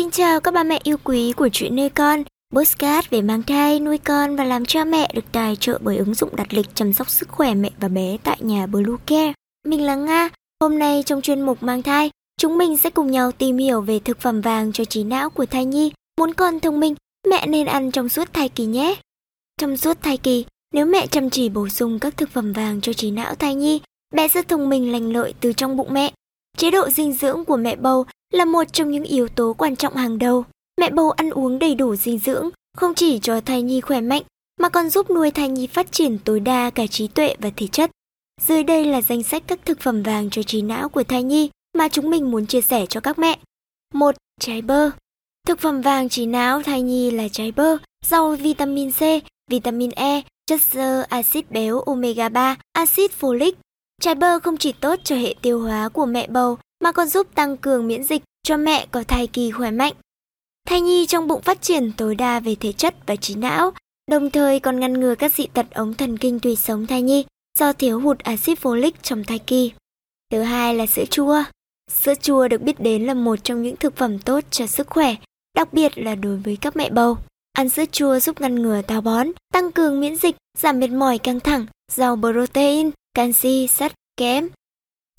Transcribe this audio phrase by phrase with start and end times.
[0.00, 2.22] Xin chào các ba mẹ yêu quý của chuyện nuôi con,
[2.54, 6.14] postcard về mang thai, nuôi con và làm cha mẹ được tài trợ bởi ứng
[6.14, 9.32] dụng đặt lịch chăm sóc sức khỏe mẹ và bé tại nhà Blue Care.
[9.66, 10.28] Mình là Nga,
[10.60, 12.10] hôm nay trong chuyên mục mang thai,
[12.40, 15.46] chúng mình sẽ cùng nhau tìm hiểu về thực phẩm vàng cho trí não của
[15.46, 15.92] thai nhi.
[16.20, 16.94] Muốn con thông minh,
[17.28, 18.94] mẹ nên ăn trong suốt thai kỳ nhé.
[19.60, 20.44] Trong suốt thai kỳ,
[20.74, 23.80] nếu mẹ chăm chỉ bổ sung các thực phẩm vàng cho trí não thai nhi,
[24.14, 26.12] bé sẽ thông minh lành lợi từ trong bụng mẹ.
[26.60, 29.96] Chế độ dinh dưỡng của mẹ bầu là một trong những yếu tố quan trọng
[29.96, 30.44] hàng đầu.
[30.80, 34.22] Mẹ bầu ăn uống đầy đủ dinh dưỡng không chỉ cho thai nhi khỏe mạnh
[34.60, 37.66] mà còn giúp nuôi thai nhi phát triển tối đa cả trí tuệ và thể
[37.66, 37.90] chất.
[38.40, 41.50] Dưới đây là danh sách các thực phẩm vàng cho trí não của thai nhi
[41.78, 43.38] mà chúng mình muốn chia sẻ cho các mẹ.
[43.94, 44.14] 1.
[44.40, 44.90] Trái bơ
[45.46, 49.00] Thực phẩm vàng trí não thai nhi là trái bơ, giàu vitamin C,
[49.50, 53.52] vitamin E, chất xơ, axit béo omega 3, axit folic.
[54.00, 57.26] Trái bơ không chỉ tốt cho hệ tiêu hóa của mẹ bầu mà còn giúp
[57.34, 59.92] tăng cường miễn dịch cho mẹ có thai kỳ khỏe mạnh.
[60.68, 63.70] Thai nhi trong bụng phát triển tối đa về thể chất và trí não,
[64.10, 67.24] đồng thời còn ngăn ngừa các dị tật ống thần kinh tùy sống thai nhi
[67.58, 69.72] do thiếu hụt axit folic trong thai kỳ.
[70.30, 71.42] Thứ hai là sữa chua.
[71.90, 75.14] Sữa chua được biết đến là một trong những thực phẩm tốt cho sức khỏe,
[75.56, 77.18] đặc biệt là đối với các mẹ bầu.
[77.52, 81.18] Ăn sữa chua giúp ngăn ngừa táo bón, tăng cường miễn dịch, giảm mệt mỏi
[81.18, 84.48] căng thẳng, giàu protein, canxi, sắt, kẽm.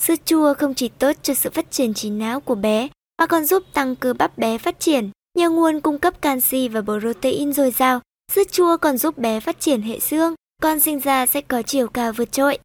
[0.02, 2.88] Sữa chua không chỉ tốt cho sự phát triển trí não của bé,
[3.20, 5.10] mà còn giúp tăng cơ bắp bé phát triển.
[5.38, 8.00] Nhờ nguồn cung cấp canxi và protein dồi dào,
[8.32, 11.88] sữa chua còn giúp bé phát triển hệ xương, con sinh ra sẽ có chiều
[11.88, 12.60] cao vượt trội.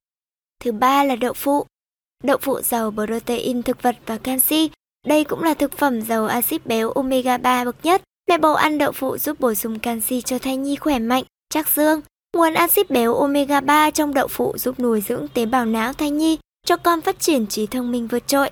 [0.64, 1.66] Thứ ba là đậu phụ.
[2.24, 4.70] Đậu phụ giàu protein thực vật và canxi.
[5.06, 8.02] Đây cũng là thực phẩm giàu axit béo omega 3 bậc nhất.
[8.28, 11.68] Mẹ bầu ăn đậu phụ giúp bổ sung canxi cho thai nhi khỏe mạnh, chắc
[11.68, 12.00] xương.
[12.36, 16.10] Nguồn axit béo omega 3 trong đậu phụ giúp nuôi dưỡng tế bào não thai
[16.10, 18.50] nhi, cho con phát triển trí thông minh vượt trội.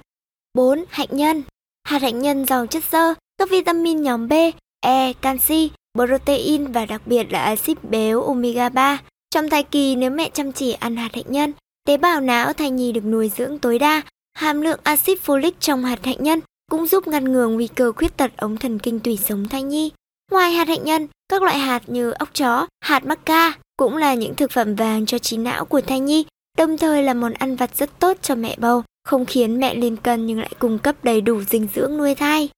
[0.55, 0.85] 4.
[0.89, 1.43] Hạnh nhân
[1.89, 4.33] Hạt hạnh nhân giàu chất xơ, các vitamin nhóm B,
[4.81, 8.99] E, canxi, protein và đặc biệt là axit béo omega 3.
[9.31, 11.53] Trong thai kỳ nếu mẹ chăm chỉ ăn hạt hạnh nhân,
[11.87, 14.03] tế bào não thai nhi được nuôi dưỡng tối đa.
[14.35, 16.41] Hàm lượng axit folic trong hạt hạnh nhân
[16.71, 19.91] cũng giúp ngăn ngừa nguy cơ khuyết tật ống thần kinh tủy sống thai nhi.
[20.31, 24.35] Ngoài hạt hạnh nhân, các loại hạt như ốc chó, hạt maca cũng là những
[24.35, 26.27] thực phẩm vàng cho trí não của thai nhi,
[26.59, 29.97] đồng thời là món ăn vặt rất tốt cho mẹ bầu, không khiến mẹ lên
[29.97, 32.49] cân nhưng lại cung cấp đầy đủ dinh dưỡng nuôi thai.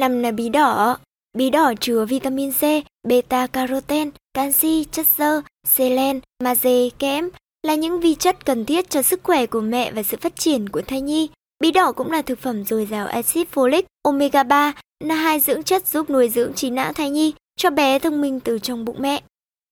[0.00, 0.98] Năm là bí đỏ.
[1.38, 2.62] Bí đỏ chứa vitamin C,
[3.08, 7.28] beta carotene, canxi, chất xơ, selen, magie, kẽm
[7.62, 10.68] là những vi chất cần thiết cho sức khỏe của mẹ và sự phát triển
[10.68, 11.28] của thai nhi.
[11.60, 14.72] Bí đỏ cũng là thực phẩm dồi dào axit folic, omega 3
[15.04, 18.40] là hai dưỡng chất giúp nuôi dưỡng trí não thai nhi cho bé thông minh
[18.40, 19.22] từ trong bụng mẹ.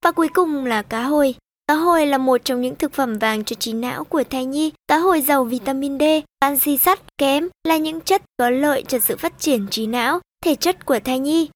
[0.05, 1.35] Và cuối cùng là cá hồi.
[1.69, 4.73] Cá hồi là một trong những thực phẩm vàng cho trí não của thai nhi.
[4.89, 6.03] Cá hồi giàu vitamin D,
[6.41, 10.55] canxi sắt, kém là những chất có lợi cho sự phát triển trí não, thể
[10.55, 11.49] chất của thai nhi.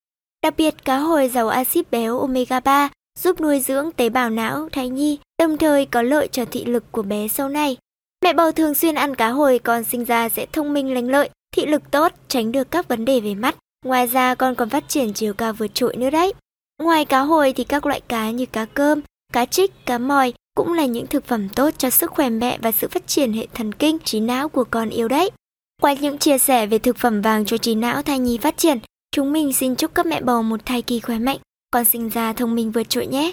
[0.43, 2.89] Đặc biệt cá hồi giàu axit béo omega 3
[3.19, 6.93] giúp nuôi dưỡng tế bào não thai nhi, đồng thời có lợi cho thị lực
[6.93, 7.77] của bé sau này.
[8.25, 11.31] Mẹ bầu thường xuyên ăn cá hồi con sinh ra sẽ thông minh lành lợi,
[11.57, 13.57] thị lực tốt, tránh được các vấn đề về mắt.
[13.85, 16.33] Ngoài ra con còn phát triển chiều cao vượt trội nữa đấy.
[16.83, 19.01] Ngoài cá hồi thì các loại cá như cá cơm,
[19.33, 22.73] cá trích, cá mòi cũng là những thực phẩm tốt cho sức khỏe mẹ và
[22.73, 25.31] sự phát triển hệ thần kinh, trí não của con yêu đấy.
[25.83, 28.79] Qua những chia sẻ về thực phẩm vàng cho trí não thai nhi phát triển,
[29.11, 31.39] chúng mình xin chúc các mẹ bầu một thai kỳ khỏe mạnh,
[31.71, 33.27] con sinh ra thông minh vượt trội nhé.